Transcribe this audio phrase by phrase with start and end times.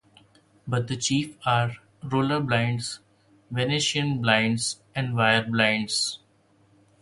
[0.67, 3.01] But the chief are roller blinds,
[3.51, 6.17] Venetian blinds, and wire blinds.